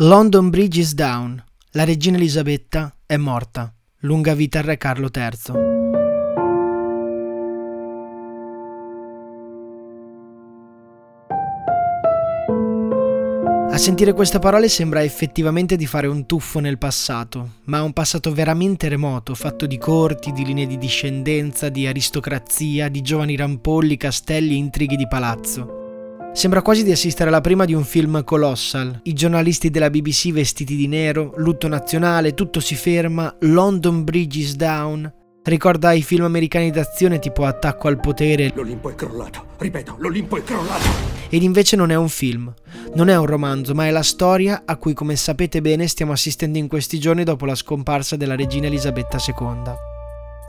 [0.00, 1.42] London Bridge is down.
[1.70, 3.72] La regina Elisabetta è morta.
[4.00, 5.54] Lunga vita al re Carlo III.
[13.70, 18.34] A sentire queste parole sembra effettivamente di fare un tuffo nel passato, ma un passato
[18.34, 24.52] veramente remoto, fatto di corti, di linee di discendenza, di aristocrazia, di giovani rampolli, castelli
[24.52, 25.85] e intrighi di palazzo.
[26.36, 29.00] Sembra quasi di assistere alla prima di un film colossal.
[29.04, 34.54] I giornalisti della BBC vestiti di nero, lutto nazionale, tutto si ferma, London Bridge is
[34.54, 35.10] down.
[35.44, 38.52] Ricorda i film americani d'azione tipo Attacco al potere.
[38.54, 40.84] L'Olimpo è crollato, ripeto, l'Olimpo è crollato.
[41.30, 42.52] Ed invece non è un film,
[42.92, 46.58] non è un romanzo, ma è la storia a cui, come sapete bene, stiamo assistendo
[46.58, 49.94] in questi giorni dopo la scomparsa della regina Elisabetta II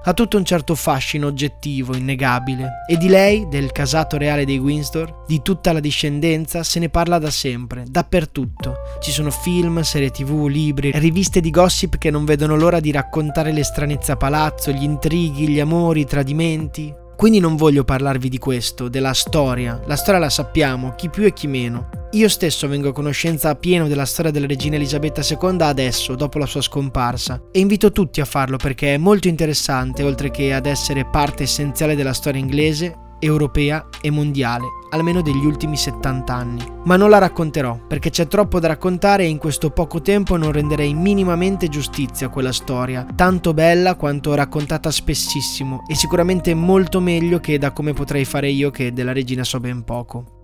[0.07, 5.25] ha tutto un certo fascino oggettivo, innegabile, e di lei, del casato reale dei Windsor,
[5.27, 8.75] di tutta la discendenza, se ne parla da sempre, dappertutto.
[9.01, 13.51] Ci sono film, serie tv, libri, riviste di gossip che non vedono l'ora di raccontare
[13.51, 16.93] le stranezze a palazzo, gli intrighi, gli amori, i tradimenti.
[17.17, 19.81] Quindi non voglio parlarvi di questo, della storia.
[19.87, 21.89] La storia la sappiamo, chi più e chi meno.
[22.11, 26.39] Io stesso vengo a conoscenza a pieno della storia della regina Elisabetta II adesso, dopo
[26.39, 30.67] la sua scomparsa, e invito tutti a farlo perché è molto interessante, oltre che ad
[30.67, 36.63] essere parte essenziale della storia inglese, europea e mondiale, almeno degli ultimi 70 anni.
[36.85, 40.53] Ma non la racconterò, perché c'è troppo da raccontare e in questo poco tempo non
[40.53, 47.39] renderei minimamente giustizia a quella storia, tanto bella quanto raccontata spessissimo e sicuramente molto meglio
[47.39, 50.36] che da come potrei fare io che della regina so ben poco.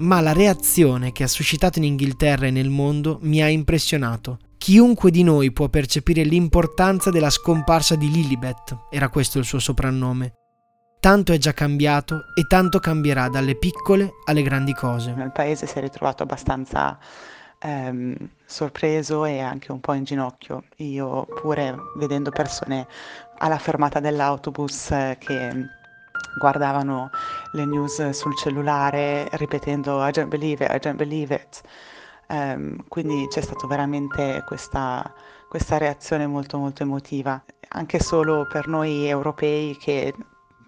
[0.00, 4.38] Ma la reazione che ha suscitato in Inghilterra e nel mondo mi ha impressionato.
[4.58, 10.34] Chiunque di noi può percepire l'importanza della scomparsa di Lilibet, era questo il suo soprannome,
[11.00, 15.14] Tanto è già cambiato e tanto cambierà dalle piccole alle grandi cose.
[15.14, 16.98] Nel paese si è ritrovato abbastanza
[17.58, 20.64] ehm, sorpreso e anche un po' in ginocchio.
[20.76, 22.86] Io pure vedendo persone
[23.38, 25.68] alla fermata dell'autobus eh, che
[26.36, 27.10] guardavano
[27.52, 31.60] le news sul cellulare ripetendo I don't believe it, I don't believe it.
[32.28, 35.12] Um, quindi c'è stata veramente questa,
[35.48, 40.14] questa reazione molto molto emotiva, anche solo per noi europei che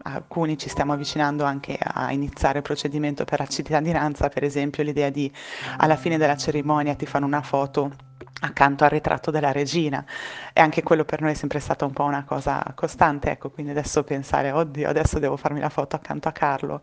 [0.04, 5.10] alcuni ci stiamo avvicinando anche a iniziare il procedimento per la cittadinanza, per esempio l'idea
[5.10, 5.30] di
[5.78, 7.92] alla fine della cerimonia ti fanno una foto
[8.40, 10.04] accanto al ritratto della regina
[10.52, 13.72] e anche quello per noi è sempre stata un po' una cosa costante, ecco, quindi
[13.72, 16.82] adesso pensare, oddio, adesso devo farmi la foto accanto a Carlo,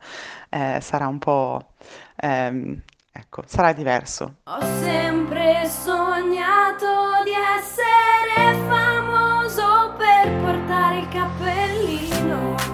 [0.49, 1.73] eh, sarà un po',
[2.15, 4.35] ehm, ecco, sarà diverso.
[4.43, 12.69] Ho sempre sognato di essere famoso per portare il cappellino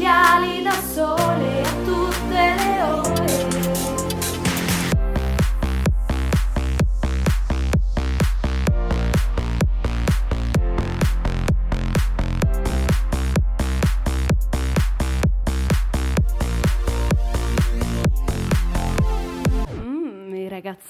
[0.00, 1.69] occhiali da sole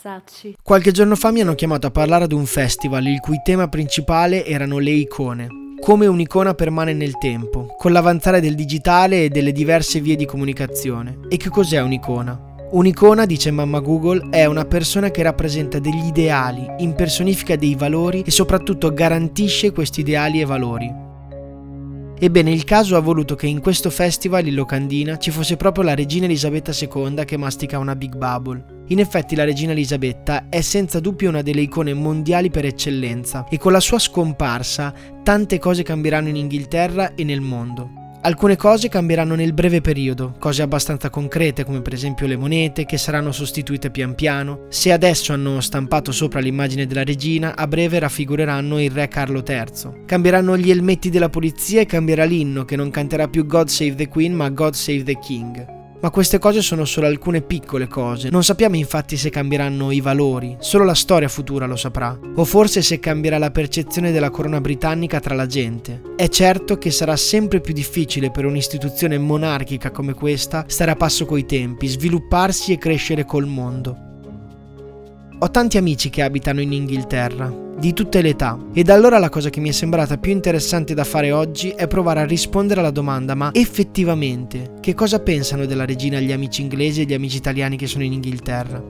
[0.01, 0.57] Mm, ragazzacci.
[0.63, 4.45] Qualche giorno fa mi hanno chiamato a parlare ad un festival il cui tema principale
[4.45, 5.49] erano le icone
[5.81, 11.21] come un'icona permane nel tempo, con l'avanzare del digitale e delle diverse vie di comunicazione.
[11.31, 12.39] E che cos'è un'icona?
[12.73, 18.31] Un'icona, dice mamma Google, è una persona che rappresenta degli ideali, impersonifica dei valori e
[18.31, 21.10] soprattutto garantisce questi ideali e valori.
[22.23, 25.95] Ebbene, il caso ha voluto che in questo festival in locandina ci fosse proprio la
[25.95, 28.85] regina Elisabetta II che mastica una Big Bubble.
[28.89, 33.57] In effetti la regina Elisabetta è senza dubbio una delle icone mondiali per eccellenza e
[33.57, 34.93] con la sua scomparsa
[35.23, 38.00] tante cose cambieranno in Inghilterra e nel mondo.
[38.23, 42.99] Alcune cose cambieranno nel breve periodo, cose abbastanza concrete come per esempio le monete che
[42.99, 44.67] saranno sostituite pian piano.
[44.69, 50.05] Se adesso hanno stampato sopra l'immagine della regina, a breve raffigureranno il re Carlo III.
[50.05, 54.09] Cambieranno gli elmetti della polizia e cambierà l'inno che non canterà più God Save the
[54.09, 55.80] Queen ma God Save the King.
[56.03, 58.31] Ma queste cose sono solo alcune piccole cose.
[58.31, 62.19] Non sappiamo infatti se cambieranno i valori, solo la storia futura lo saprà.
[62.37, 66.01] O forse se cambierà la percezione della corona britannica tra la gente.
[66.17, 71.27] È certo che sarà sempre più difficile per un'istituzione monarchica come questa stare a passo
[71.27, 74.10] coi tempi, svilupparsi e crescere col mondo.
[75.43, 79.49] Ho tanti amici che abitano in Inghilterra, di tutte le età, ed allora la cosa
[79.49, 83.35] che mi è sembrata più interessante da fare oggi è provare a rispondere alla domanda
[83.35, 87.87] ma effettivamente che cosa pensano della regina gli amici inglesi e gli amici italiani che
[87.87, 88.83] sono in Inghilterra?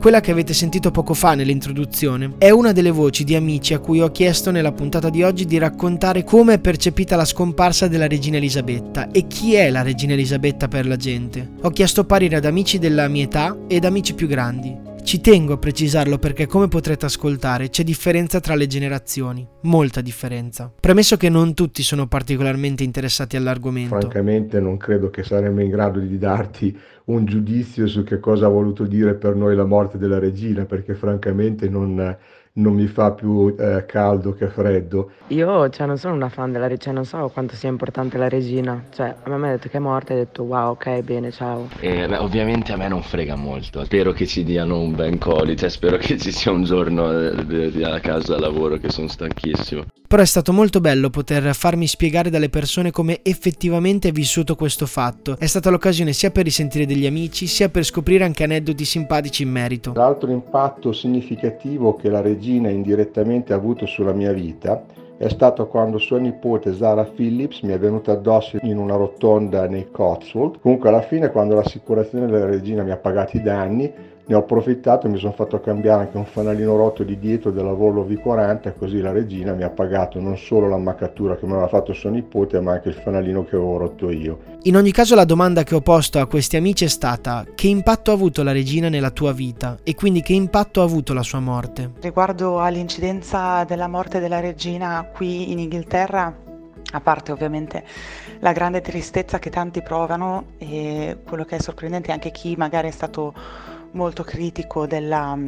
[0.00, 4.00] Quella che avete sentito poco fa nell'introduzione è una delle voci di amici a cui
[4.00, 8.38] ho chiesto nella puntata di oggi di raccontare come è percepita la scomparsa della regina
[8.38, 11.48] Elisabetta e chi è la regina Elisabetta per la gente.
[11.60, 14.90] Ho chiesto parere ad amici della mia età ed amici più grandi.
[15.04, 20.72] Ci tengo a precisarlo perché come potrete ascoltare c'è differenza tra le generazioni, molta differenza.
[20.80, 23.98] Premesso che non tutti sono particolarmente interessati all'argomento.
[23.98, 28.48] Francamente non credo che saremmo in grado di darti un giudizio su che cosa ha
[28.48, 32.16] voluto dire per noi la morte della regina, perché francamente non,
[32.54, 35.12] non mi fa più eh, caldo che freddo.
[35.28, 38.84] Io cioè, non sono una fan della regina, non so quanto sia importante la regina.
[38.90, 41.30] Cioè, a me mi ha detto che è morta e ho detto wow, ok, bene,
[41.30, 41.68] ciao.
[41.80, 43.84] E, beh, ovviamente a me non frega molto.
[43.84, 47.84] Spero che ci diano un ben coli, cioè spero che ci sia un giorno eh,
[47.84, 49.84] a casa a lavoro che sono stanchissimo.
[50.12, 54.84] Però è stato molto bello poter farmi spiegare dalle persone come effettivamente è vissuto questo
[54.84, 55.36] fatto.
[55.38, 59.48] È stata l'occasione sia per risentire degli amici, sia per scoprire anche aneddoti simpatici in
[59.48, 59.94] merito.
[59.94, 64.84] L'altro impatto significativo che la regina indirettamente ha avuto sulla mia vita
[65.16, 69.90] è stato quando sua nipote Zara Phillips mi è venuta addosso in una rotonda nei
[69.90, 70.58] Cotswold.
[70.60, 73.90] Comunque alla fine quando l'assicurazione della regina mi ha pagato i danni
[74.24, 77.72] ne ho approfittato e mi sono fatto cambiare anche un fanalino rotto di dietro della
[77.72, 81.92] Volvo V40 così la regina mi ha pagato non solo l'ammaccatura che mi aveva fatto
[81.92, 84.38] suo nipote ma anche il fanalino che avevo rotto io.
[84.62, 88.10] In ogni caso la domanda che ho posto a questi amici è stata che impatto
[88.10, 91.40] ha avuto la regina nella tua vita e quindi che impatto ha avuto la sua
[91.40, 91.90] morte?
[92.00, 96.32] Riguardo all'incidenza della morte della regina qui in Inghilterra,
[96.92, 97.84] a parte ovviamente
[98.40, 102.88] la grande tristezza che tanti provano e quello che è sorprendente è anche chi magari
[102.88, 103.32] è stato
[103.92, 105.38] molto critico della,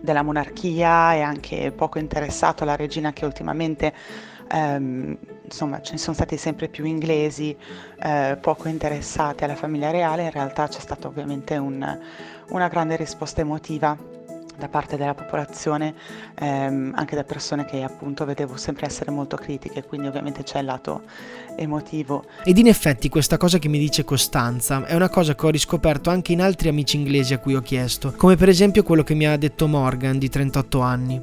[0.00, 3.92] della monarchia e anche poco interessato alla regina che ultimamente
[4.50, 7.56] ehm, insomma ce ne sono stati sempre più inglesi
[8.02, 10.24] eh, poco interessati alla famiglia reale.
[10.24, 11.98] In realtà c'è stata ovviamente un,
[12.48, 13.96] una grande risposta emotiva
[14.56, 15.94] da parte della popolazione,
[16.34, 20.66] ehm, anche da persone che appunto vedevo sempre essere molto critiche, quindi ovviamente c'è il
[20.66, 21.02] lato
[21.56, 22.24] emotivo.
[22.44, 26.10] Ed in effetti questa cosa che mi dice Costanza è una cosa che ho riscoperto
[26.10, 29.26] anche in altri amici inglesi a cui ho chiesto, come per esempio quello che mi
[29.26, 31.22] ha detto Morgan di 38 anni.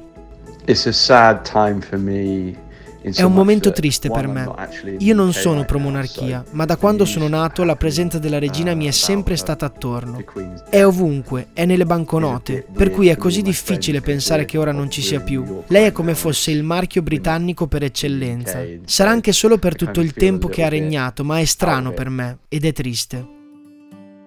[0.64, 2.70] It's a sad time for me
[3.02, 4.50] è un momento triste per me.
[4.98, 8.86] Io non sono pro monarchia, ma da quando sono nato la presenza della regina mi
[8.86, 10.22] è sempre stata attorno.
[10.68, 15.02] È ovunque, è nelle banconote, per cui è così difficile pensare che ora non ci
[15.02, 15.62] sia più.
[15.66, 18.60] Lei è come fosse il marchio britannico per eccellenza.
[18.84, 22.38] Sarà anche solo per tutto il tempo che ha regnato, ma è strano per me
[22.48, 23.40] ed è triste.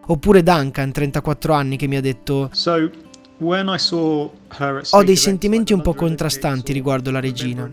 [0.08, 2.52] Oppure Duncan, 34 anni, che mi ha detto
[4.92, 7.70] ho dei sentimenti un po' contrastanti riguardo la regina.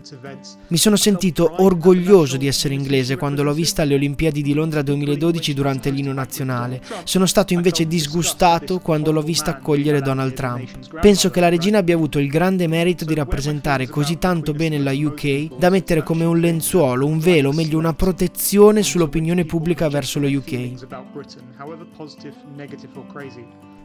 [0.67, 5.53] Mi sono sentito orgoglioso di essere inglese quando l'ho vista alle Olimpiadi di Londra 2012
[5.53, 6.81] durante l'inno nazionale.
[7.05, 10.99] Sono stato invece disgustato quando l'ho vista accogliere Donald Trump.
[10.99, 14.91] Penso che la regina abbia avuto il grande merito di rappresentare così tanto bene la
[14.91, 20.19] UK da mettere come un lenzuolo, un velo, o meglio una protezione sull'opinione pubblica verso
[20.19, 20.71] lo UK.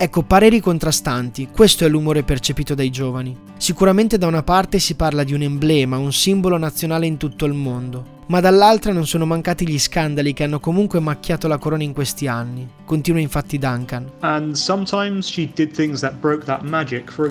[0.00, 3.36] Ecco, pareri contrastanti, questo è l'umore percepito dai giovani.
[3.56, 7.52] Sicuramente da una parte si parla di un emblema, un simbolo nazionale in tutto il
[7.52, 11.92] mondo, ma dall'altra non sono mancati gli scandali che hanno comunque macchiato la corona in
[11.92, 12.68] questi anni.
[12.84, 14.10] Continua infatti Duncan.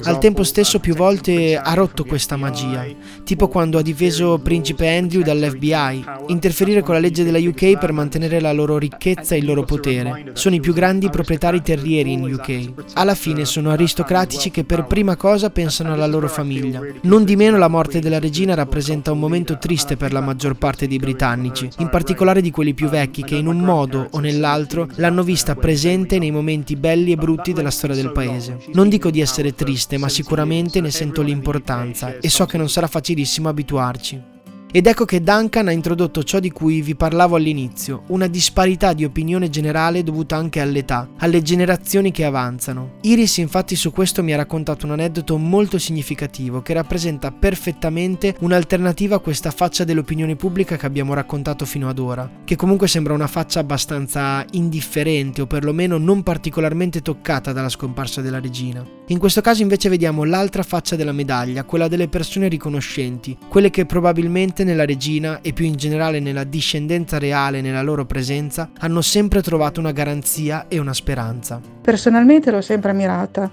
[0.03, 2.85] Al tempo stesso più volte ha rotto questa magia,
[3.23, 8.39] tipo quando ha difeso principe Andrew dall'FBI, interferire con la legge della UK per mantenere
[8.39, 10.31] la loro ricchezza e il loro potere.
[10.33, 12.93] Sono i più grandi proprietari terrieri in UK.
[12.93, 16.81] Alla fine sono aristocratici che per prima cosa pensano alla loro famiglia.
[17.01, 20.87] Non di meno la morte della regina rappresenta un momento triste per la maggior parte
[20.88, 25.24] dei britannici, in particolare di quelli più vecchi che in un modo o nell'altro l'hanno
[25.24, 28.58] vista presente nei momenti belli e brutti della storia del paese.
[28.74, 32.88] Non dico di essere triste, ma sicuramente ne sento l'importanza e so che non sarà
[32.88, 34.36] facilissimo abituarci.
[34.77, 39.05] Ed ecco che Duncan ha introdotto ciò di cui vi parlavo all'inizio, una disparità di
[39.05, 43.00] opinione generale dovuta anche all'età, alle generazioni che avanzano.
[43.01, 49.15] Iris infatti su questo mi ha raccontato un aneddoto molto significativo che rappresenta perfettamente un'alternativa
[49.15, 53.25] a questa faccia dell'opinione pubblica che abbiamo raccontato fino ad ora, che comunque sembra una
[53.25, 58.96] faccia abbastanza indifferente o perlomeno non particolarmente toccata dalla scomparsa della regina.
[59.09, 63.85] In questo caso invece vediamo l'altra faccia della medaglia, quella delle persone riconoscenti, quelle che
[63.85, 69.41] probabilmente nella regina e più in generale nella discendenza reale nella loro presenza hanno sempre
[69.41, 71.61] trovato una garanzia e una speranza.
[71.81, 73.49] Personalmente l'ho sempre ammirata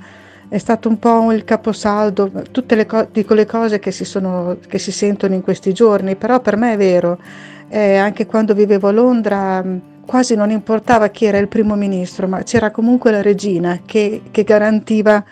[0.49, 4.59] è stato un po' il caposaldo, tutte le co- dico le cose che si, sono,
[4.67, 7.17] che si sentono in questi giorni, però per me è vero,
[7.69, 9.65] eh, anche quando vivevo a Londra
[10.05, 14.45] quasi non importava chi era il primo ministro, ma c'era comunque la regina che, che
[14.45, 15.25] garantiva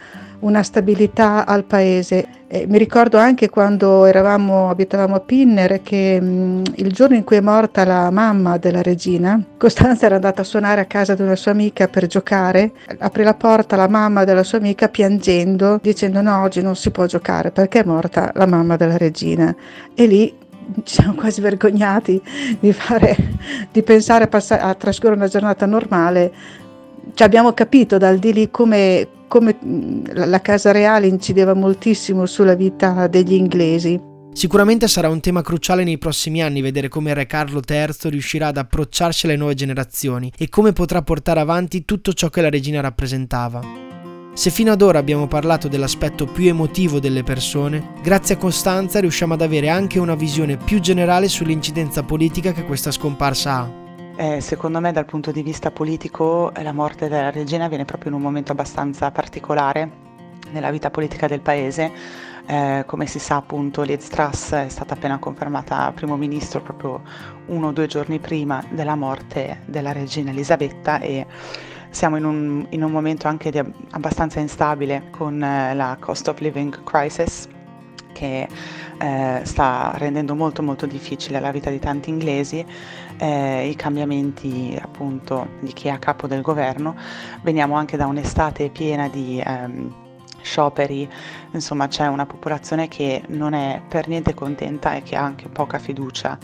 [0.43, 2.41] una stabilità al paese.
[2.49, 7.37] Eh, mi ricordo anche quando eravamo, abitavamo a Pinner che mh, il giorno in cui
[7.37, 11.37] è morta la mamma della regina, Costanza era andata a suonare a casa di una
[11.37, 16.43] sua amica per giocare, aprì la porta la mamma della sua amica piangendo, dicendo no,
[16.43, 19.55] oggi non si può giocare perché è morta la mamma della regina.
[19.95, 20.35] E lì
[20.85, 22.21] ci siamo quasi vergognati
[22.59, 23.17] di, fare,
[23.71, 26.33] di pensare a, passare, a trascorrere una giornata normale.
[27.15, 29.57] Ci abbiamo capito dal di lì come, come
[30.13, 34.11] la Casa Reale incideva moltissimo sulla vita degli inglesi.
[34.33, 38.57] Sicuramente sarà un tema cruciale nei prossimi anni vedere come Re Carlo III riuscirà ad
[38.57, 43.92] approcciarsi alle nuove generazioni e come potrà portare avanti tutto ciò che la regina rappresentava.
[44.35, 49.35] Se fino ad ora abbiamo parlato dell'aspetto più emotivo delle persone, grazie a Costanza riusciamo
[49.35, 53.71] ad avere anche una visione più generale sull'incidenza politica che questa scomparsa ha.
[54.17, 58.17] Eh, secondo me dal punto di vista politico la morte della regina viene proprio in
[58.17, 59.91] un momento abbastanza particolare
[60.51, 61.93] nella vita politica del paese.
[62.47, 67.03] Eh, come si sa appunto Liz Truss è stata appena confermata primo ministro proprio
[67.47, 71.27] uno o due giorni prima della morte della regina Elisabetta e
[71.93, 76.41] siamo in un, in un momento anche di, abbastanza instabile con eh, la cost of
[76.41, 77.47] living crisis
[78.13, 78.49] che
[78.99, 82.65] eh, sta rendendo molto molto difficile la vita di tanti inglesi,
[83.19, 86.95] eh, i cambiamenti appunto di chi è a capo del governo.
[87.43, 89.95] Veniamo anche da un'estate piena di ehm,
[90.43, 91.09] scioperi,
[91.53, 95.79] insomma c'è una popolazione che non è per niente contenta e che ha anche poca
[95.79, 96.39] fiducia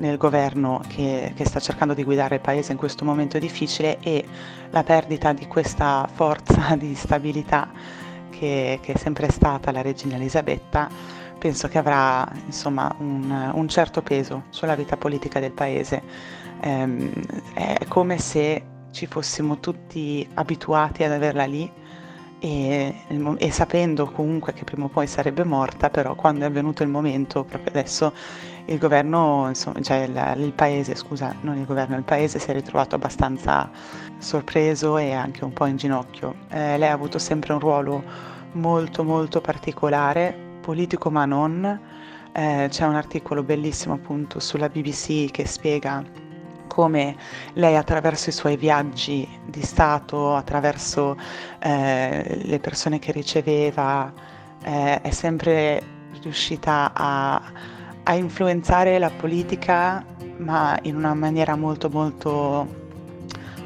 [0.00, 4.24] nel governo che, che, sta cercando di guidare il paese in questo momento difficile e
[4.70, 7.70] la perdita di questa forza di stabilità
[8.30, 10.88] che, che è sempre stata la regina Elisabetta
[11.38, 16.02] penso che avrà insomma, un, un, certo peso sulla vita politica del paese.
[16.60, 17.10] Ehm,
[17.54, 21.70] è come se ci fossimo tutti abituati ad averla lì
[22.38, 22.94] e,
[23.38, 27.44] e, sapendo comunque che prima o poi sarebbe morta, però quando è venuto il momento,
[27.44, 28.12] proprio adesso
[28.70, 32.52] il governo, insomma, cioè il, il, paese, scusa, non il governo, il paese si è
[32.52, 33.68] ritrovato abbastanza
[34.18, 36.34] sorpreso e anche un po' in ginocchio.
[36.50, 38.02] Eh, lei ha avuto sempre un ruolo
[38.52, 41.80] molto molto particolare, politico ma non.
[42.32, 46.04] Eh, c'è un articolo bellissimo appunto sulla BBC che spiega
[46.68, 47.16] come
[47.54, 51.16] lei attraverso i suoi viaggi di Stato, attraverso
[51.58, 54.12] eh, le persone che riceveva,
[54.62, 55.82] eh, è sempre
[56.22, 57.42] riuscita a,
[58.04, 60.04] a, influenzare la politica,
[60.38, 62.66] ma in una maniera molto molto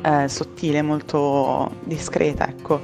[0.02, 2.80] eh, sottile, molto discreta, ecco.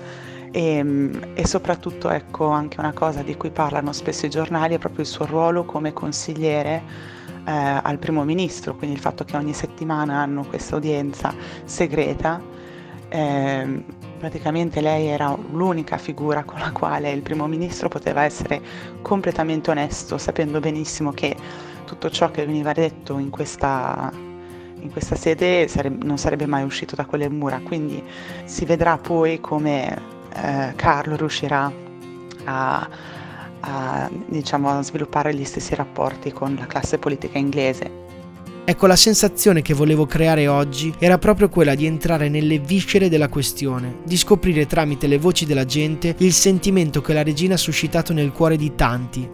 [0.52, 5.02] E, e, soprattutto ecco anche una cosa di cui parlano spesso i giornali è proprio
[5.02, 6.82] il suo ruolo come consigliere
[7.44, 11.32] eh, al primo ministro, quindi il fatto che ogni settimana hanno questa udienza
[11.64, 12.40] segreta.
[13.08, 13.84] Eh,
[14.20, 18.60] praticamente lei era l'unica figura con la quale il primo ministro poteva essere
[19.00, 21.34] completamente onesto, sapendo benissimo che
[21.86, 26.94] tutto ciò che veniva detto in questa, in questa sede sareb- non sarebbe mai uscito
[26.94, 27.60] da quelle mura.
[27.60, 28.00] Quindi
[28.44, 30.00] si vedrà poi come
[30.34, 31.72] eh, Carlo riuscirà
[32.44, 32.88] a
[33.60, 38.08] a, diciamo, a sviluppare gli stessi rapporti con la classe politica inglese.
[38.64, 43.28] Ecco, la sensazione che volevo creare oggi era proprio quella di entrare nelle viscere della
[43.28, 48.12] questione, di scoprire tramite le voci della gente il sentimento che la regina ha suscitato
[48.12, 49.28] nel cuore di tanti.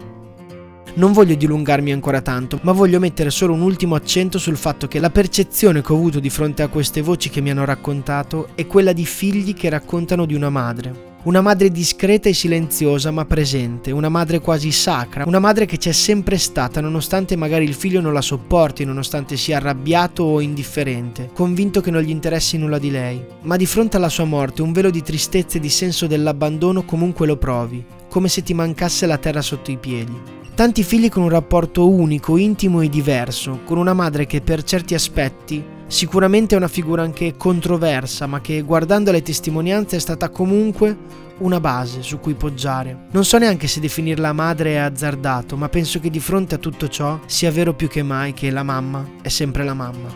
[0.95, 4.99] Non voglio dilungarmi ancora tanto, ma voglio mettere solo un ultimo accento sul fatto che
[4.99, 8.65] la percezione che ho avuto di fronte a queste voci che mi hanno raccontato è
[8.65, 11.16] quella di figli che raccontano di una madre.
[11.27, 15.91] Una madre discreta e silenziosa ma presente, una madre quasi sacra, una madre che c'è
[15.91, 21.81] sempre stata nonostante magari il figlio non la sopporti, nonostante sia arrabbiato o indifferente, convinto
[21.81, 23.21] che non gli interessi nulla di lei.
[23.41, 27.27] Ma di fronte alla sua morte un velo di tristezza e di senso dell'abbandono comunque
[27.27, 30.17] lo provi, come se ti mancasse la terra sotto i piedi.
[30.55, 34.93] Tanti figli con un rapporto unico, intimo e diverso, con una madre che per certi
[34.93, 41.25] aspetti Sicuramente è una figura anche controversa, ma che guardando le testimonianze è stata comunque
[41.37, 43.05] una base su cui poggiare.
[43.11, 46.89] Non so neanche se definirla madre è azzardato, ma penso che di fronte a tutto
[46.89, 50.09] ciò sia vero più che mai che la mamma è sempre la mamma.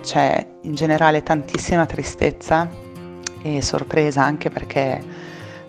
[0.00, 2.66] C'è in generale tantissima tristezza
[3.42, 5.04] e sorpresa anche perché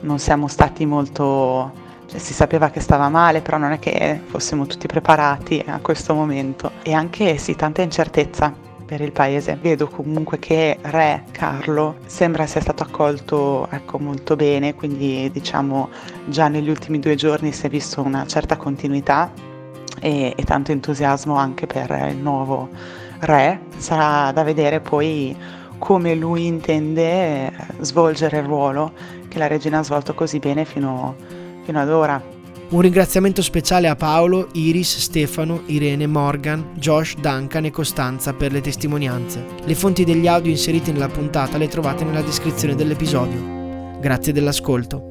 [0.01, 4.65] non siamo stati molto cioè, si sapeva che stava male, però non è che fossimo
[4.67, 6.71] tutti preparati a questo momento.
[6.81, 9.57] E anche sì, tanta incertezza per il paese.
[9.61, 15.87] Vedo comunque che Re Carlo sembra sia stato accolto ecco, molto bene, quindi diciamo
[16.25, 19.31] già negli ultimi due giorni si è visto una certa continuità
[20.01, 22.67] e, e tanto entusiasmo anche per il nuovo
[23.19, 23.61] Re.
[23.77, 25.33] Sarà da vedere poi
[25.77, 28.91] come lui intende svolgere il ruolo
[29.29, 31.15] che la regina ha svolto così bene fino,
[31.63, 32.30] fino ad ora.
[32.71, 38.61] Un ringraziamento speciale a Paolo, Iris, Stefano, Irene, Morgan, Josh, Duncan e Costanza per le
[38.61, 39.43] testimonianze.
[39.65, 43.99] Le fonti degli audio inseriti nella puntata le trovate nella descrizione dell'episodio.
[43.99, 45.10] Grazie dell'ascolto.